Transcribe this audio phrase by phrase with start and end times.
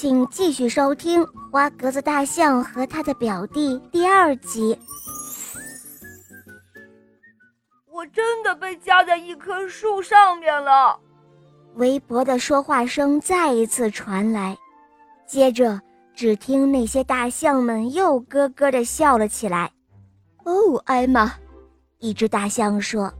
[0.00, 4.78] 请继续收听《花格子大象和他的表弟》第二集。
[7.90, 10.96] 我真的被夹在一棵树上面了。
[11.74, 14.56] 围脖的说话声再一次传来，
[15.26, 15.80] 接着
[16.14, 19.68] 只听那些大象们又咯咯的笑了起来。
[20.44, 21.34] 哦，艾玛，
[21.98, 23.12] 一只大象说：“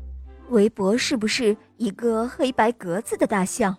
[0.50, 3.76] 围脖是不是一个黑白格子的大象？”“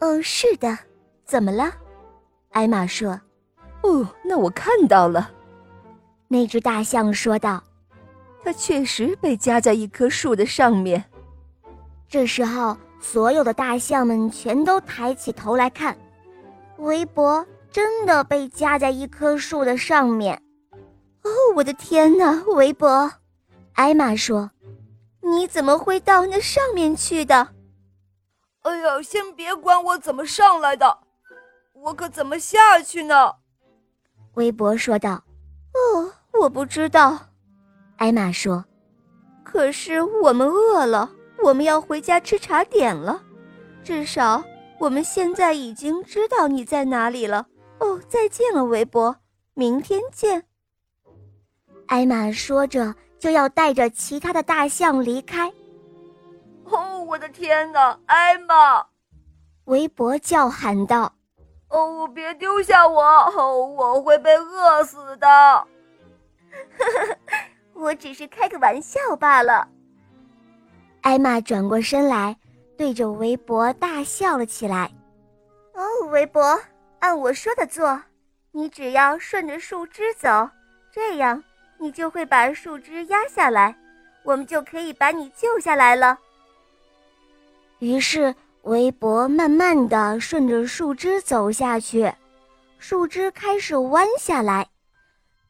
[0.00, 0.78] 嗯，是的。
[1.24, 1.72] ”“怎么了？”
[2.54, 3.20] 艾玛说
[3.82, 5.28] ：“哦，那我看到了。”
[6.28, 7.62] 那只大象说道
[8.44, 11.04] ：“它确实被夹在一棵树的上面。”
[12.08, 15.96] 这时候，所有的大象们全都抬起头来看，
[16.78, 20.40] 围脖真的被夹在一棵树的上面。
[21.22, 23.10] 哦，我的天哪，围脖！
[23.72, 24.52] 艾玛说
[25.20, 27.48] ：“你怎么会到那上面去的？”
[28.62, 30.98] 哎呀，先别管我怎么上来的。
[31.84, 33.30] 我可怎么下去呢？
[34.34, 35.22] 微博说道。
[35.76, 37.18] “哦，我不知道。”
[37.98, 38.64] 艾玛说。
[39.44, 41.10] “可是我们饿了，
[41.44, 43.22] 我们要回家吃茶点了。
[43.82, 44.42] 至少
[44.80, 47.46] 我们现在已经知道你在哪里了。”
[47.80, 49.14] 哦，再见了，微博，
[49.52, 50.42] 明天见。
[51.86, 55.52] 艾玛说着，就要带着其他的大象离开。
[56.64, 58.86] 哦，我的天哪，艾玛！
[59.64, 61.12] 微博叫喊道。
[61.74, 63.02] 哦，别丢下我！
[63.74, 65.66] 我会被饿死的。
[67.74, 69.66] 我只是开个玩笑罢了。
[71.00, 72.36] 艾玛转过身来，
[72.78, 74.88] 对着围脖大笑了起来。
[75.72, 76.60] 哦，围脖，
[77.00, 78.00] 按我说的做，
[78.52, 80.48] 你只要顺着树枝走，
[80.92, 81.42] 这样
[81.78, 83.76] 你就会把树枝压下来，
[84.22, 86.16] 我们就可以把你救下来了。
[87.80, 88.32] 于是。
[88.64, 92.10] 围脖慢慢地顺着树枝走下去，
[92.78, 94.66] 树枝开始弯下来。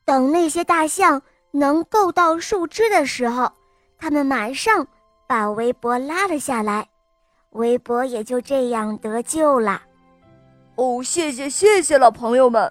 [0.04, 3.50] 等那些大象能够到树枝的时候，
[3.98, 4.86] 他们马上
[5.28, 6.88] 把围脖拉了下来，
[7.50, 9.80] 围脖也就这样得救了。
[10.74, 12.70] 哦，谢谢谢谢了，朋友们。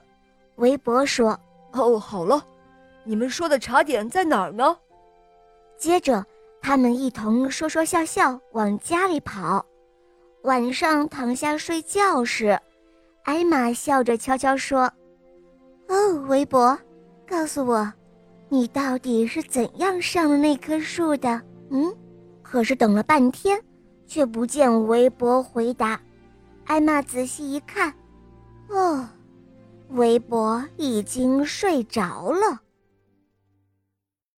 [0.58, 1.40] 围脖说
[1.72, 2.46] ：“哦，好了，
[3.06, 4.78] 你们说的茶点在哪儿呢？”
[5.80, 6.24] 接着，
[6.62, 9.66] 他们一同说说笑笑往家里跑。
[10.44, 12.59] 晚上躺下睡觉时，
[13.24, 14.92] 艾玛笑着悄悄说
[15.88, 16.78] ：“哦，围脖，
[17.26, 17.92] 告诉我，
[18.50, 21.96] 你到底是怎样上了那棵树的？”嗯，
[22.42, 23.58] 可是等了半天，
[24.06, 25.98] 却不见围脖回答。
[26.66, 27.94] 艾玛仔细一看，
[28.68, 29.08] 哦，
[29.92, 32.59] 围脖已经睡着了。